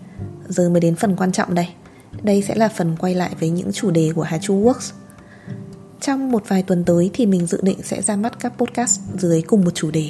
[0.48, 1.68] Giờ mới đến phần quan trọng đây.
[2.24, 4.92] Đây sẽ là phần quay lại với những chủ đề của Hà Chu Works.
[6.02, 9.42] Trong một vài tuần tới thì mình dự định sẽ ra mắt các podcast dưới
[9.42, 10.10] cùng một chủ đề.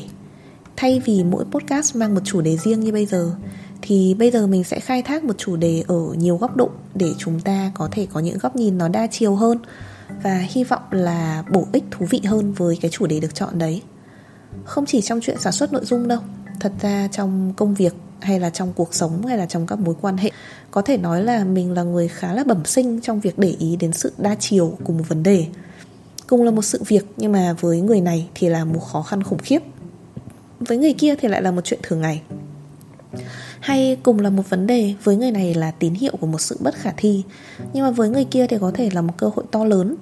[0.76, 3.36] Thay vì mỗi podcast mang một chủ đề riêng như bây giờ,
[3.82, 7.14] Thì bây giờ mình sẽ khai thác một chủ đề ở nhiều góc độ Để
[7.18, 9.58] chúng ta có thể có những góc nhìn nó đa chiều hơn
[10.24, 13.60] Và hy vọng là bổ ích thú vị hơn với cái chủ đề được chọn
[13.60, 13.82] đấy.
[14.66, 16.20] Không chỉ trong chuyện sản xuất nội dung đâu,
[16.60, 19.96] Thật ra trong công việc hay là trong cuộc sống hay là trong các mối
[20.02, 20.32] quan hệ,
[20.72, 23.76] Có thể nói là mình là người khá là bẩm sinh trong việc để ý
[23.76, 25.46] đến sự đa chiều của một vấn đề.
[26.28, 29.24] Cùng là một sự việc nhưng mà với người này thì là một khó khăn
[29.24, 29.60] khủng khiếp
[30.64, 32.22] với người kia thì lại là một chuyện thường ngày.
[33.60, 36.58] Hay cùng là một vấn đề, với người này là tín hiệu của một sự
[36.60, 37.24] bất khả thi,
[37.74, 39.96] nhưng mà với người kia thì có thể là một cơ hội to lớn.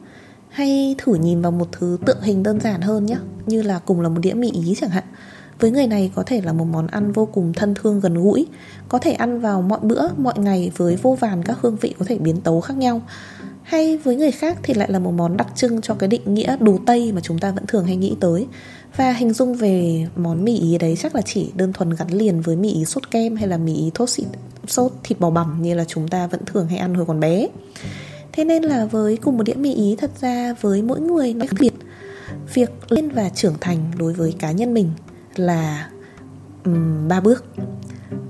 [0.50, 4.02] Hay thử nhìn vào một thứ tượng hình đơn giản hơn nhé như là cùng
[4.02, 5.04] là một đĩa mì ý chẳng hạn.
[5.60, 8.48] Với người này có thể là một món ăn vô cùng thân thương gần gũi,
[8.90, 12.06] có thể ăn vào mọi bữa, mọi ngày với vô vàn các hương vị có
[12.06, 13.02] thể biến tấu khác nhau
[13.64, 16.58] hay với người khác thì lại là một món đặc trưng cho cái định nghĩa
[16.60, 18.48] đồ tây mà chúng ta vẫn thường hay nghĩ tới
[18.96, 22.42] và hình dung về món mì ý đấy chắc là chỉ đơn thuần gắn liền
[22.42, 24.28] với mì ý sốt kem hay là mì ý thốt xịt,
[24.68, 27.48] sốt thịt bò bằm như là chúng ta vẫn thường hay ăn hồi còn bé.
[28.32, 31.46] Thế nên là với cùng một đĩa mì ý thật ra với mỗi người nó
[31.50, 31.74] khác biệt.
[32.54, 34.90] Việc lên và trưởng thành đối với cá nhân mình
[35.36, 35.90] là
[36.66, 37.46] um, ba bước.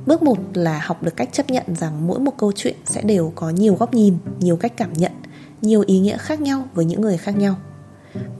[0.06, 3.32] Bước một là học được cách chấp nhận rằng mỗi một câu chuyện sẽ đều
[3.36, 5.12] có nhiều góc nhìn, nhiều cách cảm nhận,
[5.62, 7.56] nhiều ý nghĩa khác nhau với những người khác nhau.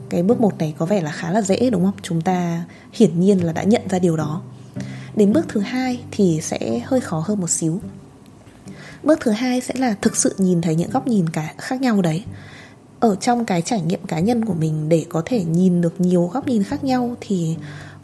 [0.08, 1.94] Cái bước một này có vẻ là khá là dễ đúng không?
[2.02, 4.42] Chúng ta hiển nhiên là đã nhận ra điều đó.
[5.16, 7.80] Đến bước thứ hai thì sẽ hơi khó hơn một xíu.
[9.02, 12.02] Bước thứ hai sẽ là thực sự nhìn thấy những góc nhìn cả khác nhau
[12.02, 12.24] đấy.
[13.00, 16.30] Ở trong cái trải nghiệm cá nhân của mình để có thể nhìn được nhiều
[16.32, 17.56] góc nhìn khác nhau thì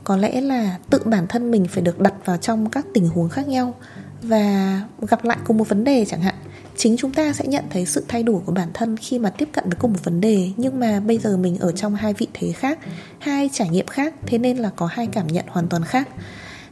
[0.08, 3.28] có lẽ là tự bản thân mình phải được đặt vào trong các tình huống
[3.28, 3.74] khác nhau
[4.22, 6.34] và gặp lại cùng một vấn đề chẳng hạn.
[6.76, 9.48] Chính chúng ta sẽ nhận thấy sự thay đổi của bản thân khi mà tiếp
[9.52, 12.26] cận với cùng một vấn đề nhưng mà bây giờ mình ở trong hai vị
[12.34, 12.78] thế khác
[13.18, 16.08] hai trải nghiệm khác thế nên là có hai cảm nhận hoàn toàn khác.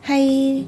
[0.00, 0.64] Hay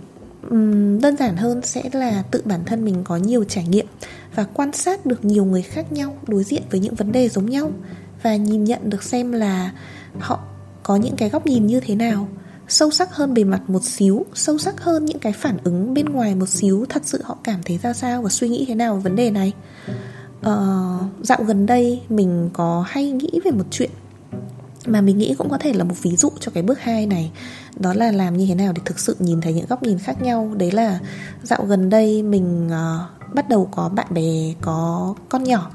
[0.51, 3.87] um, đơn giản hơn sẽ là tự bản thân mình có nhiều trải nghiệm
[4.35, 7.51] và quan sát được nhiều người khác nhau đối diện với những vấn đề giống
[7.51, 7.71] nhau
[8.23, 9.73] và nhìn nhận được xem là
[10.19, 10.41] họ
[10.83, 12.29] có những cái góc nhìn như thế nào
[12.69, 16.07] sâu sắc hơn bề mặt một xíu sâu sắc hơn những cái phản ứng bên
[16.07, 18.95] ngoài một xíu thật sự họ cảm thấy ra sao và suy nghĩ thế nào
[18.95, 19.53] về vấn đề này.
[20.43, 23.91] Ờ, dạo gần đây mình có hay nghĩ về một chuyện
[24.87, 27.31] mà mình nghĩ cũng có thể là một ví dụ cho cái bước hai này.
[27.77, 30.23] Đó là làm như thế nào để thực sự nhìn thấy những góc nhìn khác
[30.23, 30.55] nhau.
[30.57, 30.99] Đấy là
[31.43, 35.71] dạo gần đây mình uh, bắt đầu có bạn bè có con nhỏ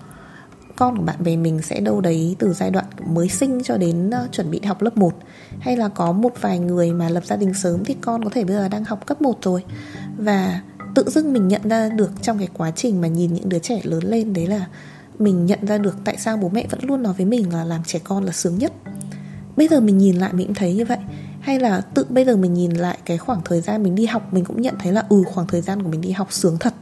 [0.76, 4.10] con của bạn bè mình sẽ đâu đấy từ giai đoạn mới sinh cho đến
[4.10, 5.14] uh, chuẩn bị học lớp 1
[5.60, 8.44] hay là có một vài người mà lập gia đình sớm thì con có thể
[8.44, 9.64] bây giờ đang học cấp 1 rồi.
[10.18, 10.62] Và
[10.96, 13.80] tự dưng mình nhận ra được trong cái quá trình mà nhìn những đứa trẻ
[13.84, 14.66] lớn lên đấy là
[15.20, 17.84] mình nhận ra được tại sao bố mẹ vẫn luôn nói với mình là làm
[17.84, 18.74] trẻ con là sướng nhất.
[19.58, 20.98] Bây giờ mình nhìn lại mình cũng thấy như vậy.
[21.40, 24.34] Hay là tự bây giờ mình nhìn lại cái khoảng thời gian mình đi học
[24.34, 26.74] mình cũng nhận thấy là ừ khoảng thời gian của mình đi học sướng thật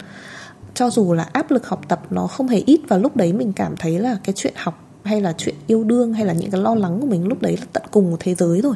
[0.73, 3.53] cho dù là áp lực học tập nó không hề ít và lúc đấy mình
[3.53, 6.61] cảm thấy là cái chuyện học hay là chuyện yêu đương hay là những cái
[6.61, 8.75] lo lắng của mình lúc đấy là tận cùng của thế giới rồi.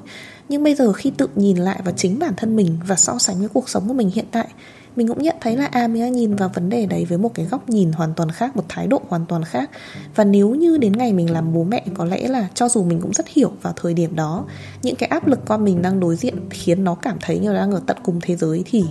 [0.49, 3.39] Nhưng bây giờ khi tự nhìn lại vào chính bản thân mình và so sánh
[3.39, 4.47] với cuộc sống của mình hiện tại,
[4.95, 7.33] mình cũng nhận thấy là à mình đang nhìn vào vấn đề đấy với một
[7.33, 9.69] cái góc nhìn hoàn toàn khác, một thái độ hoàn toàn khác.
[10.15, 13.01] Và nếu như đến ngày mình làm bố mẹ, có lẽ là cho dù mình
[13.01, 14.45] cũng rất hiểu vào thời điểm đó,
[14.81, 17.71] những cái áp lực con mình đang đối diện khiến nó cảm thấy như đang
[17.71, 18.83] ở tận cùng thế giới thì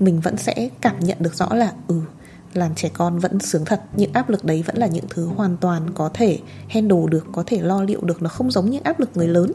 [0.00, 2.00] mình vẫn sẽ cảm nhận được rõ là ừ
[2.54, 5.56] làm trẻ con vẫn sướng thật những áp lực đấy vẫn là những thứ hoàn
[5.56, 9.00] toàn có thể handle được có thể lo liệu được nó không giống những áp
[9.00, 9.52] lực người lớn.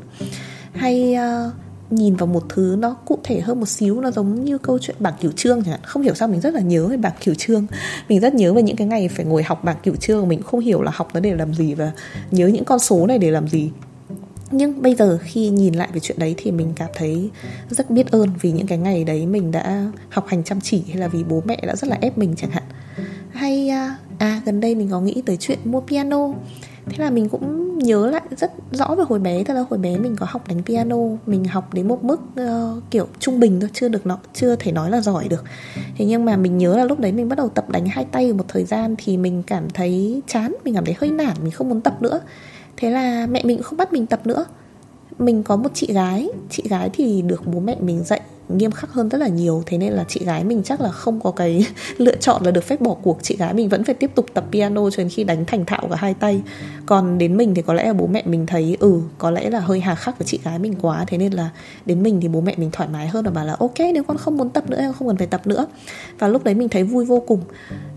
[0.73, 1.53] Hay uh,
[1.89, 4.95] nhìn vào một thứ nó cụ thể hơn một xíu nó giống như câu chuyện
[4.99, 5.79] bảng cửu trương chẳng hạn.
[5.83, 7.65] Không hiểu sao mình rất là nhớ về bảng cửu trương.
[8.09, 10.59] Mình rất nhớ về những cái ngày phải ngồi học bảng cửu trương mình không
[10.59, 11.91] hiểu là học nó để làm gì và
[12.31, 13.71] nhớ những con số này để làm gì.
[14.51, 17.29] Nhưng bây giờ khi nhìn lại về chuyện đấy thì mình cảm thấy
[17.69, 20.97] rất biết ơn vì những cái ngày đấy mình đã học hành chăm chỉ hay
[20.97, 22.63] là vì bố mẹ đã rất là ép mình chẳng hạn
[23.45, 26.29] hay à, à, gần đây mình có nghĩ tới chuyện mua piano.
[26.85, 29.97] Thế là mình cũng nhớ lại rất rõ về hồi bé tức là hồi bé
[29.97, 30.97] mình có học đánh piano.
[31.25, 34.71] Mình học đến một mức uh, kiểu trung bình thôi chưa được nó chưa thể
[34.71, 35.43] nói là giỏi được.
[35.97, 38.33] Thế nhưng mà mình nhớ là lúc đấy mình bắt đầu tập đánh hai tay
[38.33, 41.69] một thời gian thì mình cảm thấy chán mình cảm thấy hơi nản mình không
[41.69, 42.19] muốn tập nữa.
[42.77, 44.45] Thế là mẹ mình cũng không bắt mình tập nữa.
[45.19, 48.91] Mình có một chị gái chị gái thì được bố mẹ mình dạy nghiêm khắc
[48.91, 49.63] hơn rất là nhiều.
[49.65, 52.63] Thế nên là chị gái mình chắc là không có cái lựa chọn là được
[52.63, 53.17] phép bỏ cuộc.
[53.21, 55.87] Chị gái mình vẫn phải tiếp tục tập piano cho đến khi đánh thành thạo
[55.89, 56.41] cả hai tay.
[56.85, 59.59] Còn đến mình thì có lẽ là bố mẹ mình thấy ừ có lẽ là
[59.59, 61.05] hơi hà khắc với chị gái mình quá.
[61.07, 61.49] Thế nên là
[61.85, 64.17] đến mình thì bố mẹ mình thoải mái hơn và bảo là, ok, nếu con
[64.17, 65.65] không muốn tập nữa, em không cần phải tập nữa.
[66.19, 67.41] Và lúc đấy mình thấy vui vô cùng.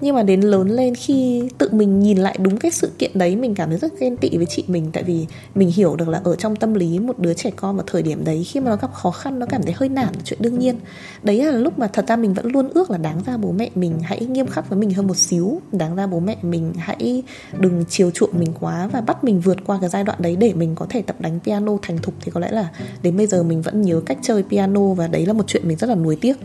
[0.00, 3.36] Nhưng mà đến lớn lên khi tự mình nhìn lại đúng cái sự kiện đấy,
[3.36, 4.90] mình cảm thấy rất ghen tị với chị mình.
[4.92, 7.84] Tại vì mình hiểu được là ở trong tâm lý một đứa trẻ con vào
[7.86, 10.37] thời điểm đấy, khi mà nó gặp khó khăn, nó cảm thấy hơi nản chuyện
[10.38, 10.76] đương nhiên.
[11.22, 13.70] Đấy là lúc mà thật ra mình vẫn luôn ước là đáng ra bố mẹ
[13.74, 17.22] mình hãy nghiêm khắc với mình hơn một xíu đáng ra bố mẹ mình hãy
[17.58, 20.52] đừng chiều chuộng mình quá và bắt mình vượt qua cái giai đoạn đấy để
[20.54, 22.14] mình có thể tập đánh piano thành thục.
[22.20, 22.68] Thì có lẽ là
[23.02, 25.76] đến bây giờ mình vẫn nhớ cách chơi piano và đấy là một chuyện mình
[25.76, 26.36] rất là nuối tiếc.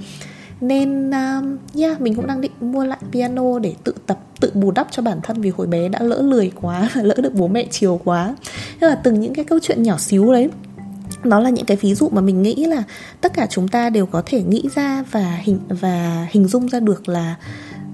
[0.62, 4.71] Nên um, yeah mình cũng đang định mua lại piano để tự tập tự bù
[4.71, 7.67] đắp cho bản thân vì hồi bé đã lỡ lười quá lỡ được bố mẹ
[7.71, 8.36] chiều quá.
[8.82, 10.49] Thế là từng những cái câu chuyện nhỏ xíu đấy
[11.25, 12.83] nó là những cái ví dụ mà mình nghĩ là
[13.21, 16.79] tất cả chúng ta đều có thể nghĩ ra và hình và hình dung ra
[16.79, 17.36] được là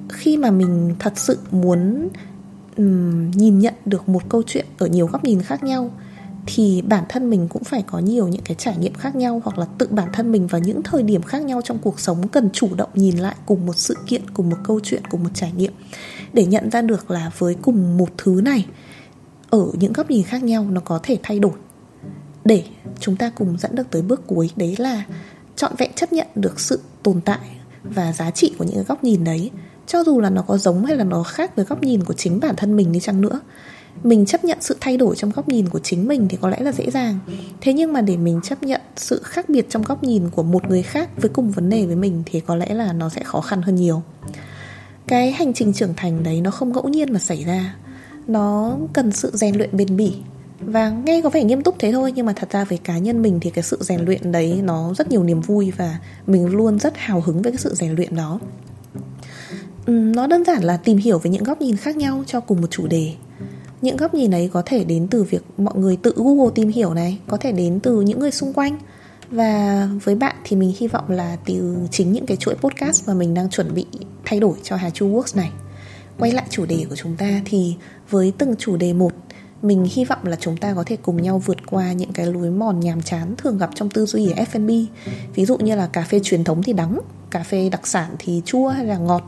[0.09, 2.09] khi mà mình thật sự muốn
[2.77, 5.91] um, nhìn nhận được một câu chuyện ở nhiều góc nhìn khác nhau
[6.45, 9.57] thì bản thân mình cũng phải có nhiều những cái trải nghiệm khác nhau hoặc
[9.57, 12.49] là tự bản thân mình vào những thời điểm khác nhau trong cuộc sống cần
[12.53, 15.51] chủ động nhìn lại cùng một sự kiện cùng một câu chuyện cùng một trải
[15.57, 15.71] nghiệm
[16.33, 18.65] để nhận ra được là với cùng một thứ này
[19.49, 21.53] ở những góc nhìn khác nhau nó có thể thay đổi
[22.49, 22.63] để
[22.99, 25.03] chúng ta cùng dẫn được tới bước cuối, đấy là
[25.55, 27.39] trọn vẹn chấp nhận được sự tồn tại
[27.83, 29.51] và giá trị của những góc nhìn đấy.
[29.87, 32.39] Cho dù là nó có giống hay là nó khác với góc nhìn của chính
[32.39, 33.39] bản thân mình đi chăng nữa,
[34.03, 36.59] mình chấp nhận sự thay đổi trong góc nhìn của chính mình thì có lẽ
[36.59, 37.19] là dễ dàng.
[37.61, 40.69] Thế nhưng mà để mình chấp nhận sự khác biệt trong góc nhìn của một
[40.69, 43.41] người khác với cùng vấn đề với mình thì có lẽ là nó sẽ khó
[43.41, 44.01] khăn hơn nhiều.
[45.07, 47.75] Cái hành trình trưởng thành đấy nó không ngẫu nhiên mà xảy ra.
[48.27, 50.13] Nó cần sự rèn luyện bền bỉ
[50.59, 53.21] và nghe có vẻ nghiêm túc thế thôi, nhưng mà thật ra với cá nhân
[53.21, 56.79] mình thì cái sự rèn luyện đấy nó rất nhiều niềm vui và mình luôn
[56.79, 58.39] rất hào hứng với cái sự rèn luyện đó.
[59.87, 62.67] Nó đơn giản là tìm hiểu về những góc nhìn khác nhau cho cùng một
[62.71, 63.13] chủ đề.
[63.81, 66.93] Những góc nhìn ấy có thể đến từ việc mọi người tự google tìm hiểu
[66.93, 68.77] này, có thể đến từ những người xung quanh.
[69.31, 73.13] Và với bạn thì mình hy vọng là từ chính những cái chuỗi podcast mà
[73.13, 73.85] mình đang chuẩn bị
[74.25, 75.51] thay đổi cho Hà Chu Works này.
[76.19, 77.75] Quay lại chủ đề của chúng ta thì
[78.09, 79.11] với từng chủ đề một
[79.61, 82.49] mình hy vọng là chúng ta có thể cùng nhau vượt qua những cái lối
[82.49, 84.69] mòn nhàm chán thường gặp trong tư duy ở F&B
[85.35, 88.41] ví dụ như là cà phê truyền thống thì đắng, cà phê đặc sản thì
[88.45, 89.23] chua hay là ngọt.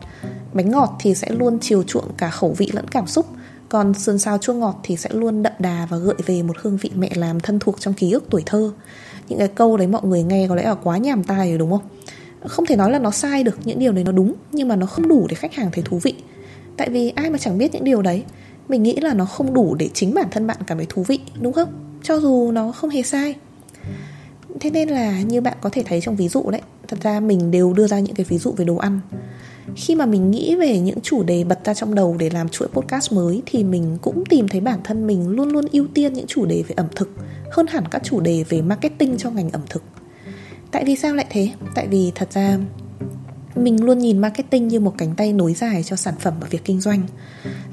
[0.53, 3.25] Bánh ngọt thì sẽ luôn chiều chuộng cả khẩu vị lẫn cảm xúc.
[3.69, 6.77] Còn sườn xào chua ngọt thì sẽ luôn đậm đà và gợi về một hương
[6.77, 8.71] vị mẹ làm thân thuộc trong ký ức tuổi thơ.
[9.29, 11.71] Những cái câu đấy mọi người nghe có lẽ là quá nhàm tai rồi đúng
[11.71, 11.81] không?
[12.45, 14.85] Không thể nói là nó sai được, những điều đấy nó đúng, nhưng mà nó
[14.85, 16.15] không đủ để khách hàng thấy thú vị.
[16.77, 18.23] Tại vì ai mà chẳng biết những điều đấy?
[18.71, 21.19] Mình nghĩ là nó không đủ để chính bản thân bạn cảm thấy thú vị,
[21.41, 21.69] đúng không?
[22.03, 23.35] Cho dù nó không hề sai.
[24.59, 27.51] Thế nên là như bạn có thể thấy trong ví dụ đấy, thật ra mình
[27.51, 28.99] đều đưa ra những cái ví dụ về đồ ăn.
[29.75, 32.67] Khi mà mình nghĩ về những chủ đề bật ra trong đầu để làm chuỗi
[32.67, 36.27] podcast mới thì mình cũng tìm thấy bản thân mình luôn luôn ưu tiên những
[36.27, 37.09] chủ đề về ẩm thực
[37.51, 39.83] hơn hẳn các chủ đề về marketing cho ngành ẩm thực.
[40.71, 41.49] Tại vì sao lại thế?
[41.75, 42.57] Tại vì thật ra
[43.55, 46.65] mình luôn nhìn marketing như một cánh tay nối dài cho sản phẩm và việc
[46.65, 47.03] kinh doanh.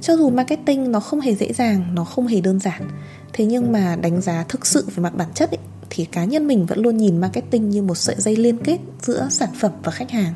[0.00, 2.88] Cho dù marketing nó không hề dễ dàng nó không hề đơn giản
[3.32, 5.58] thế nhưng mà đánh giá thực sự về mặt bản chất ấy,
[5.90, 9.28] thì cá nhân mình vẫn luôn nhìn marketing như một sợi dây liên kết giữa
[9.30, 10.34] sản phẩm và khách hàng.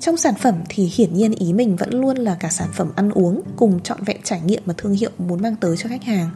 [0.00, 3.10] Trong sản phẩm thì hiển nhiên ý mình vẫn luôn là cả sản phẩm ăn
[3.10, 6.30] uống cùng trọn vẹn trải nghiệm mà thương hiệu muốn mang tới cho khách hàng.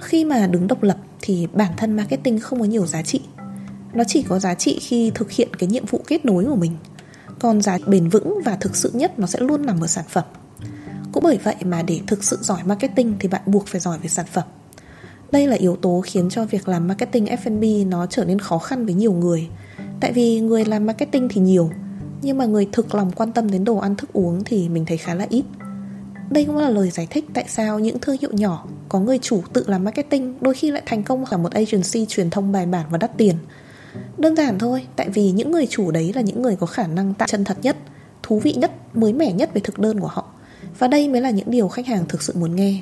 [0.00, 3.20] Khi mà đứng độc lập thì bản thân marketing không có nhiều giá trị.
[3.94, 6.76] Nó chỉ có giá trị khi thực hiện cái nhiệm vụ kết nối của mình
[7.38, 10.24] còn giá bền vững và thực sự nhất nó sẽ luôn nằm ở sản phẩm.
[11.12, 14.08] Cũng bởi vậy mà để thực sự giỏi marketing thì bạn buộc phải giỏi về
[14.08, 14.44] sản phẩm.
[15.32, 18.84] Đây là yếu tố khiến cho việc làm marketing F&B nó trở nên khó khăn
[18.84, 19.48] với nhiều người.
[20.00, 21.70] Tại vì người làm marketing thì nhiều,
[22.22, 24.96] nhưng mà người thực lòng quan tâm đến đồ ăn thức uống thì mình thấy
[24.96, 25.44] khá là ít.
[26.30, 29.42] Đây cũng là lời giải thích tại sao những thương hiệu nhỏ có người chủ
[29.52, 32.86] tự làm marketing đôi khi lại thành công cả một agency truyền thông bài bản
[32.90, 33.34] và đắt tiền.
[34.18, 37.14] Đơn giản thôi, tại vì những người chủ đấy là những người có khả năng
[37.14, 37.76] tạo chân thật nhất,
[38.22, 40.24] thú vị nhất, mới mẻ nhất về thực đơn của họ.
[40.78, 42.80] Và đây mới là những điều khách hàng thực sự muốn nghe.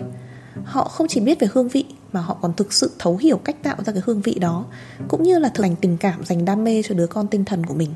[0.64, 3.56] Họ không chỉ biết về hương vị mà họ còn thực sự thấu hiểu cách
[3.62, 4.64] tạo ra cái hương vị đó,
[5.08, 7.66] cũng như là thực hành tình cảm dành đam mê cho đứa con tinh thần
[7.66, 7.90] của mình.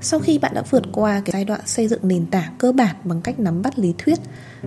[0.00, 2.96] Sau khi bạn đã vượt qua cái giai đoạn xây dựng nền tảng cơ bản
[3.04, 4.18] bằng cách nắm bắt lý thuyết,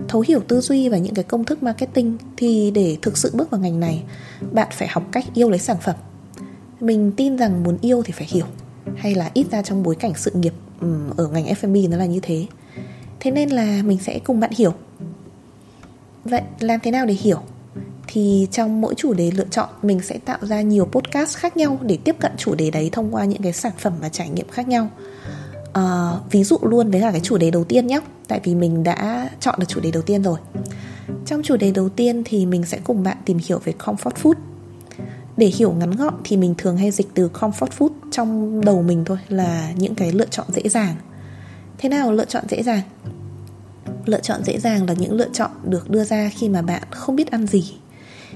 [0.08, 3.50] thấu hiểu tư duy và những cái công thức marketing thì để thực sự bước
[3.50, 4.02] vào ngành này,
[4.52, 5.94] bạn phải học cách yêu lấy sản phẩm.
[6.80, 8.46] Mình tin rằng muốn yêu thì phải hiểu,
[8.96, 10.52] hay là ít ra trong bối cảnh sự nghiệp
[11.16, 12.46] ở ngành F&B nó là như thế.
[13.20, 14.72] Thế nên là mình sẽ cùng bạn hiểu.
[16.24, 17.38] Vậy làm thế nào để hiểu?
[18.06, 21.78] Thì trong mỗi chủ đề lựa chọn mình sẽ tạo ra nhiều podcast khác nhau
[21.82, 24.48] để tiếp cận chủ đề đấy thông qua những cái sản phẩm và trải nghiệm
[24.48, 24.88] khác nhau
[25.72, 28.84] à, ví dụ luôn với cả cái chủ đề đầu tiên nhé tại vì mình
[28.84, 30.38] đã chọn được chủ đề đầu tiên rồi
[31.26, 34.34] trong chủ đề đầu tiên thì mình sẽ cùng bạn tìm hiểu về comfort food
[35.38, 39.04] để hiểu ngắn gọn thì mình thường hay dịch từ comfort food trong đầu mình
[39.04, 40.94] thôi, là những cái lựa chọn dễ dàng.
[41.78, 42.82] Thế nào lựa chọn dễ dàng?
[44.04, 47.16] Lựa chọn dễ dàng là những lựa chọn được đưa ra khi mà bạn không
[47.16, 47.74] biết ăn gì,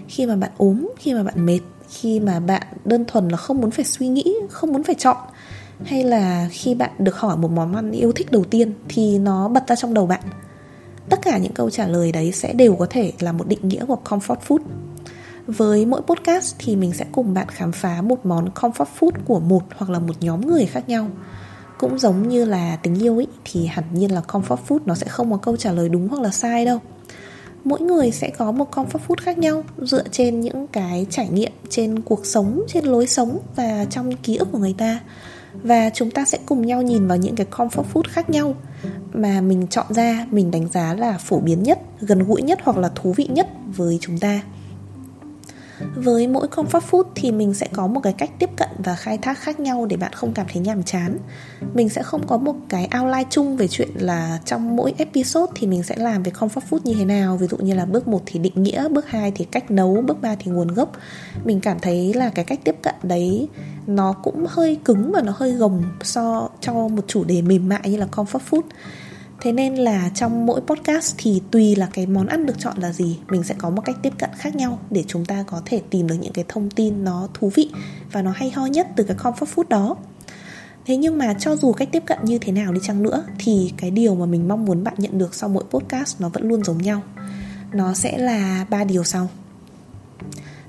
[0.08, 3.60] khi mà bạn ốm, khi mà bạn mệt, khi mà bạn đơn thuần là không
[3.60, 5.16] muốn phải suy nghĩ, không muốn phải chọn,
[5.84, 9.48] hay là khi bạn được hỏi một món ăn yêu thích đầu tiên thì nó
[9.48, 10.22] bật ra trong đầu bạn.
[11.08, 13.84] Tất cả những câu trả lời đấy sẽ đều có thể là một định nghĩa
[13.84, 14.58] của comfort food
[15.46, 19.40] với mỗi podcast thì mình sẽ cùng bạn khám phá một món comfort food của
[19.40, 21.10] một hoặc là một nhóm người khác nhau.
[21.78, 25.06] Cũng giống như là tình yêu ấy thì hẳn nhiên là comfort food nó sẽ
[25.08, 26.78] không có câu trả lời đúng hoặc là sai đâu.
[27.64, 31.52] Mỗi người sẽ có một comfort food khác nhau, dựa trên những cái trải nghiệm,
[31.68, 35.00] trên cuộc sống, trên lối sống và trong ký ức của người ta.
[35.54, 38.54] Và chúng ta sẽ cùng nhau nhìn vào những cái comfort food khác nhau
[39.12, 42.76] mà mình chọn ra, mình đánh giá là phổ biến nhất, gần gũi nhất hoặc
[42.76, 44.40] là thú vị nhất với chúng ta
[45.94, 49.18] với mỗi comfort food thì mình sẽ có một cái cách tiếp cận và khai
[49.18, 51.18] thác khác nhau để bạn không cảm thấy nhàm chán.
[51.74, 55.66] Mình sẽ không có một cái outline chung về chuyện là trong mỗi episode thì
[55.66, 57.36] mình sẽ làm về comfort food như thế nào.
[57.36, 60.22] Ví dụ như là bước 1 thì định nghĩa, bước 2 thì cách nấu, bước
[60.22, 60.92] 3 thì nguồn gốc.
[61.44, 63.48] Mình cảm thấy là cái cách tiếp cận đấy
[63.86, 67.80] nó cũng hơi cứng và nó hơi gồng so, cho một chủ đề mềm mại
[67.84, 68.62] như là comfort food.
[69.42, 72.92] Thế nên là trong mỗi podcast thì tùy là cái món ăn được chọn là
[72.92, 75.82] gì Mình sẽ có một cách tiếp cận khác nhau để chúng ta có thể
[75.90, 77.70] tìm được những cái thông tin nó thú vị
[78.12, 79.96] và nó hay ho nhất từ cái comfort food đó.
[80.86, 83.72] Thế nhưng mà cho dù cách tiếp cận như thế nào đi chăng nữa Thì
[83.76, 86.64] cái điều mà mình mong muốn bạn nhận được sau mỗi podcast nó vẫn luôn
[86.64, 87.02] giống nhau.
[87.72, 89.28] Nó sẽ là ba điều sau.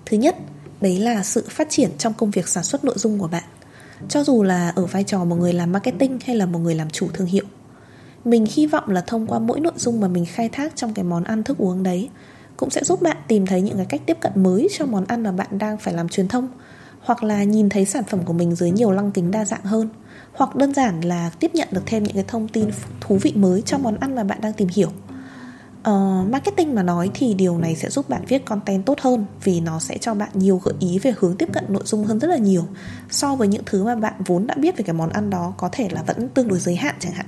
[0.06, 0.36] Thứ nhất,
[0.82, 3.44] đấy là sự phát triển trong công việc sản xuất nội dung của bạn.
[4.10, 6.90] Cho dù là ở vai trò một người làm marketing hay là một người làm
[6.90, 7.46] chủ thương hiệu
[8.26, 11.06] mình hy vọng là thông qua mỗi nội dung mà mình khai thác trong cái
[11.06, 12.10] món ăn thức uống đấy
[12.58, 15.24] cũng sẽ giúp bạn tìm thấy những cái cách tiếp cận mới cho món ăn
[15.24, 16.48] mà bạn đang phải làm truyền thông
[17.02, 19.90] hoặc là nhìn thấy sản phẩm của mình dưới nhiều lăng kính đa dạng hơn
[20.34, 22.70] hoặc đơn giản là tiếp nhận được thêm những cái thông tin
[23.02, 24.90] thú vị mới cho món ăn mà bạn đang tìm hiểu.
[25.90, 29.60] Uh, marketing mà nói thì điều này sẽ giúp bạn viết content tốt hơn vì
[29.60, 32.28] nó sẽ cho bạn nhiều gợi ý về hướng tiếp cận nội dung hơn rất
[32.28, 32.64] là nhiều
[33.10, 35.70] so với những thứ mà bạn vốn đã biết về cái món ăn đó có
[35.72, 37.26] thể là vẫn tương đối giới hạn chẳng hạn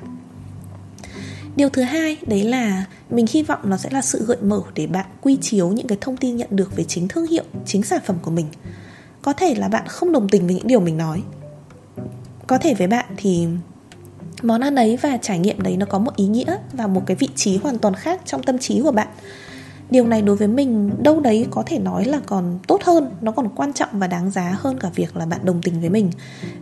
[1.55, 4.87] điều thứ hai, đấy là mình hy vọng nó sẽ là sự gợi mở để
[4.87, 8.01] bạn quy chiếu những cái thông tin nhận được về chính thương hiệu, chính sản
[8.05, 8.45] phẩm của mình.
[9.21, 11.21] Có thể là bạn không đồng tình với những điều mình nói.
[12.47, 13.47] Có thể với bạn thì
[14.41, 17.17] món ăn ấy và trải nghiệm đấy nó có một ý nghĩa và một cái
[17.17, 19.07] vị trí hoàn toàn khác trong tâm trí của bạn
[19.89, 23.31] điều này đối với mình đâu đấy có thể nói là còn tốt hơn, nó
[23.31, 26.11] còn quan trọng và đáng giá hơn cả việc là bạn đồng tình với mình.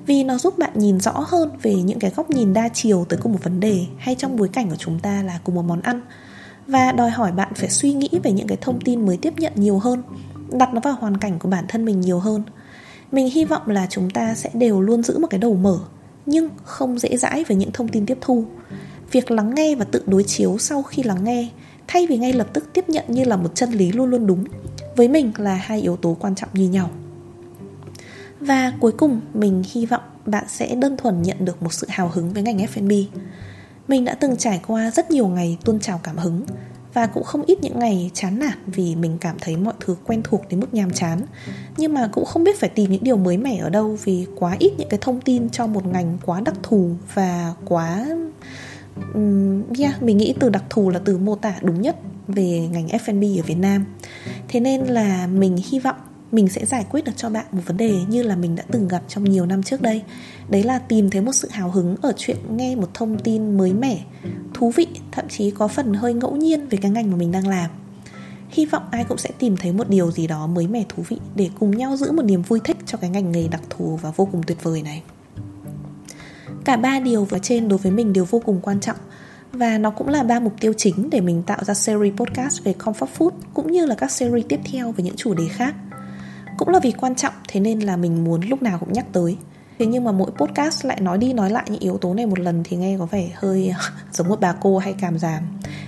[0.05, 3.19] Vì nó giúp bạn nhìn rõ hơn về những cái góc nhìn đa chiều tới
[3.23, 5.81] cùng một vấn đề hay trong bối cảnh của chúng ta là cùng một món
[5.81, 6.01] ăn.
[6.67, 9.53] Và đòi hỏi bạn phải suy nghĩ về những cái thông tin mới tiếp nhận
[9.55, 10.03] nhiều hơn,
[10.51, 12.43] đặt nó vào hoàn cảnh của bản thân mình nhiều hơn.
[13.11, 15.79] Mình hy vọng là chúng ta sẽ đều luôn giữ một cái đầu mở,
[16.25, 18.45] nhưng không dễ dãi với những thông tin tiếp thu.
[19.11, 21.49] Việc lắng nghe và tự đối chiếu sau khi lắng nghe
[21.93, 24.43] thay vì ngay lập tức tiếp nhận như là một chân lý luôn luôn đúng,
[24.95, 26.89] với mình là hai yếu tố quan trọng như nhau.
[28.39, 32.09] Và cuối cùng, mình hy vọng bạn sẽ đơn thuần nhận được một sự hào
[32.09, 32.91] hứng với ngành F&B
[33.87, 36.41] mình đã từng trải qua rất nhiều ngày tuôn trào cảm hứng
[36.93, 40.21] và cũng không ít những ngày chán nản vì mình cảm thấy mọi thứ quen
[40.23, 41.21] thuộc đến mức nhàm chán.
[41.77, 44.55] Nhưng mà cũng không biết phải tìm những điều mới mẻ ở đâu vì quá
[44.59, 48.05] ít những cái thông tin cho một ngành quá đặc thù và quá
[49.13, 51.95] um, yeah, mình nghĩ từ đặc thù là từ mô tả đúng nhất
[52.27, 53.85] về ngành F&B ở Việt Nam.
[54.47, 55.95] Thế nên là mình hy vọng
[56.31, 58.87] mình sẽ giải quyết được cho bạn một vấn đề như là mình đã từng
[58.87, 60.01] gặp trong nhiều năm trước đây.
[60.49, 63.73] Đấy là tìm thấy một sự hào hứng ở chuyện nghe một thông tin mới
[63.73, 64.03] mẻ
[64.53, 67.47] thú vị thậm chí có phần hơi ngẫu nhiên về cái ngành mà mình đang
[67.47, 67.69] làm.
[68.49, 71.17] Hy vọng ai cũng sẽ tìm thấy một điều gì đó mới mẻ thú vị
[71.35, 74.11] để cùng nhau giữ một niềm vui thích cho cái ngành nghề đặc thù và
[74.11, 75.03] vô cùng tuyệt vời này.
[76.65, 78.97] Cả ba điều vừa trên đối với mình đều vô cùng quan trọng
[79.51, 82.73] và nó cũng là ba mục tiêu chính để mình tạo ra series podcast về
[82.79, 85.75] comfort food, cũng như là các series tiếp theo về những chủ đề khác.
[86.57, 89.37] Cũng là vì quan trọng, thế nên là mình muốn lúc nào cũng nhắc tới.
[89.79, 92.39] Thế nhưng mà mỗi podcast lại nói đi nói lại những yếu tố này một
[92.39, 93.73] lần thì nghe có vẻ hơi
[94.13, 95.43] giống một bà cô hay cảm giảm.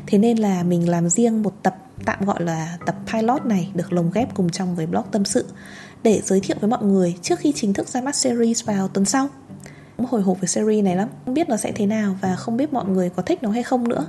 [0.08, 3.94] Thế nên là mình làm riêng một tập tạm gọi là tập pilot này được
[3.94, 5.46] lồng ghép cùng trong với blog tâm sự
[6.04, 9.06] để giới thiệu với mọi người trước khi chính thức ra mắt series vào tuần
[9.06, 9.30] sau
[9.98, 11.10] hồi hộp với series này lắm.
[11.26, 13.64] Không biết nó sẽ thế nào và không biết mọi người có thích nó hay
[13.64, 14.08] không nữa.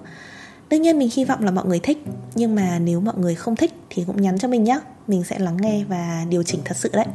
[0.71, 3.57] Đương nhiên mình hy vọng là mọi người thích, nhưng mà nếu mọi người không
[3.57, 6.77] thích thì cũng nhắn cho mình nhé mình sẽ lắng nghe và điều chỉnh thật
[6.77, 7.07] sự đấy.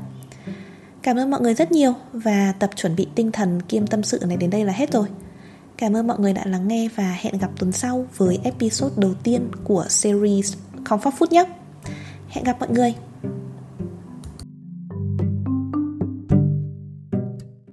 [1.02, 4.20] Cảm ơn mọi người rất nhiều và tập chuẩn bị tinh thần kiêm tâm sự
[4.28, 5.08] này đến đây là hết rồi.
[5.78, 9.14] Cảm ơn mọi người đã lắng nghe và hẹn gặp tuần sau với episode đầu
[9.24, 10.54] tiên của series
[10.86, 11.46] comfort food nhé
[12.30, 12.94] hẹn gặp mọi người.